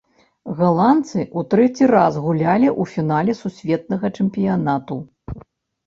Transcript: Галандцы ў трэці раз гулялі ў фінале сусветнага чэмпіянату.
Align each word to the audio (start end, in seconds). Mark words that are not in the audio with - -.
Галандцы 0.61 1.19
ў 1.23 1.39
трэці 1.51 1.91
раз 1.93 2.13
гулялі 2.25 2.69
ў 2.81 2.95
фінале 2.97 3.39
сусветнага 3.43 4.15
чэмпіянату. 4.21 5.03